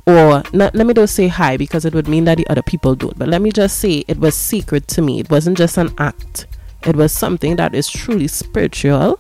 [0.09, 2.95] Or not, let me just say hi because it would mean that the other people
[2.95, 3.17] don't.
[3.19, 5.19] But let me just say it was secret to me.
[5.19, 6.47] It wasn't just an act.
[6.83, 9.19] It was something that is truly spiritual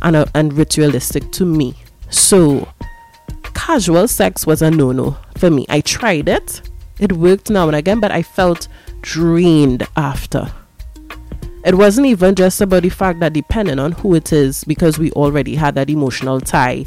[0.00, 1.74] and, uh, and ritualistic to me.
[2.08, 2.66] So,
[3.52, 5.66] casual sex was a no no for me.
[5.68, 6.62] I tried it,
[6.98, 8.68] it worked now and again, but I felt
[9.02, 10.50] drained after.
[11.66, 15.12] It wasn't even just about the fact that depending on who it is, because we
[15.12, 16.86] already had that emotional tie,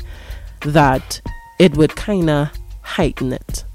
[0.62, 1.22] that
[1.60, 2.50] it would kind of
[2.86, 3.66] heighten it.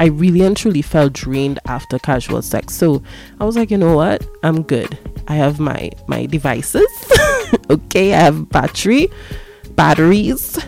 [0.00, 2.74] I really and truly felt drained after casual sex.
[2.74, 3.02] So
[3.40, 4.26] I was like, you know what?
[4.42, 4.98] I'm good.
[5.28, 6.88] I have my my devices.
[7.70, 9.08] okay, I have battery,
[9.76, 10.58] batteries.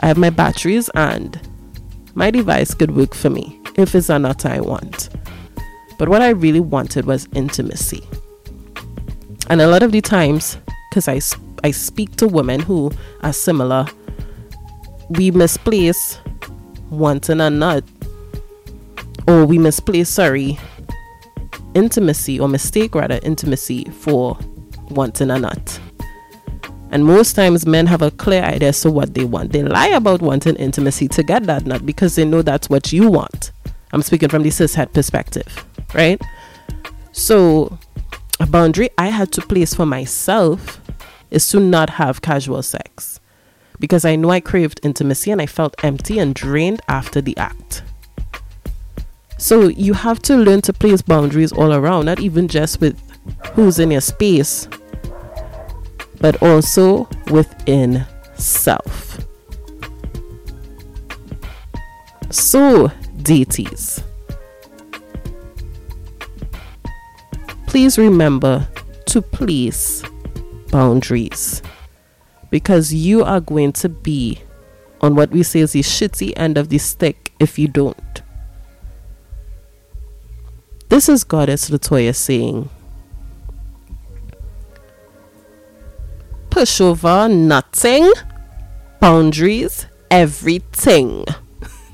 [0.00, 1.40] I have my batteries and
[2.14, 5.08] my device could work for me if it's a nut I want.
[5.98, 8.06] But what I really wanted was intimacy.
[9.48, 10.58] And a lot of the times,
[10.90, 11.20] because I,
[11.66, 12.90] I speak to women who
[13.22, 13.86] are similar,
[15.10, 16.18] we misplace
[16.90, 17.84] wanting a nut
[19.26, 20.58] or we misplace, sorry,
[21.74, 24.38] intimacy or mistake rather intimacy for
[24.90, 25.80] wanting a nut.
[26.90, 29.52] And most times men have a clear idea as to what they want.
[29.52, 33.10] They lie about wanting intimacy to get that nut because they know that's what you
[33.10, 33.50] want.
[33.92, 35.64] I'm speaking from the cis cishet perspective,
[35.94, 36.20] right?
[37.12, 37.78] So
[38.40, 40.80] a boundary I had to place for myself
[41.30, 43.20] is to not have casual sex.
[43.78, 47.82] Because I know I craved intimacy and I felt empty and drained after the act.
[49.38, 52.98] So you have to learn to place boundaries all around, not even just with
[53.52, 54.68] who's in your space,
[56.20, 58.06] but also within
[58.36, 59.18] self.
[62.30, 62.90] So,
[63.22, 64.02] deities,
[67.66, 68.66] please remember
[69.06, 70.02] to place
[70.70, 71.62] boundaries
[72.54, 74.40] because you are going to be
[75.00, 78.22] on what we say is the shitty end of the stick if you don't.
[80.88, 82.70] This is Goddess Latoya saying,
[86.48, 88.08] push over nothing,
[89.00, 91.24] boundaries, everything.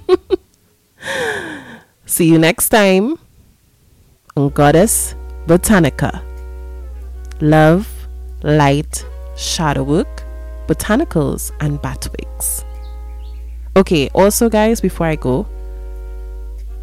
[2.05, 3.19] See you next time
[4.37, 5.15] on Goddess
[5.47, 6.23] Botanica.
[7.41, 7.89] Love,
[8.43, 9.07] light,
[9.39, 10.27] shadow work,
[10.71, 12.65] botanicals, and batwigs.
[13.77, 15.47] Okay, also, guys, before I go,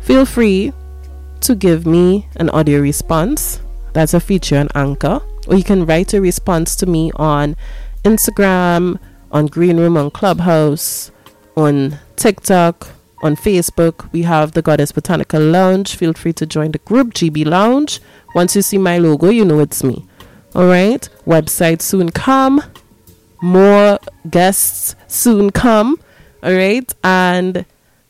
[0.01, 0.73] feel free
[1.41, 3.61] to give me an audio response.
[3.93, 7.55] That's a feature on Anchor or you can write a response to me on
[8.03, 8.99] Instagram,
[9.31, 11.11] on Green Room, on Clubhouse,
[11.55, 12.89] on TikTok,
[13.23, 14.11] on Facebook.
[14.11, 15.95] We have the Goddess Botanical Lounge.
[15.95, 17.99] Feel free to join the group GB Lounge.
[18.35, 20.05] Once you see my logo, you know it's me.
[20.53, 21.07] All right.
[21.25, 22.61] Website soon come.
[23.41, 25.99] More guests soon come.
[26.43, 26.93] All right.
[27.03, 27.65] And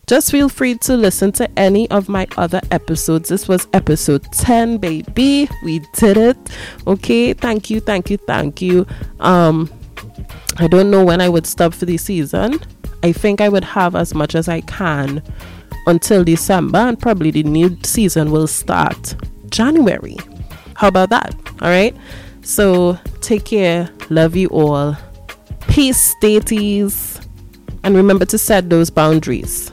[0.07, 3.29] just feel free to listen to any of my other episodes.
[3.29, 5.49] This was episode 10, baby.
[5.63, 6.37] We did it.
[6.85, 7.33] Okay.
[7.33, 8.85] Thank you, thank you, thank you.
[9.19, 9.69] Um,
[10.59, 12.59] I don't know when I would stop for the season.
[13.03, 15.21] I think I would have as much as I can
[15.85, 19.15] until December, and probably the new season will start
[19.49, 20.17] January.
[20.75, 21.35] How about that?
[21.61, 21.95] All right.
[22.41, 23.89] So take care.
[24.09, 24.95] Love you all.
[25.77, 27.23] Peace, staties.
[27.83, 29.71] And remember to set those boundaries.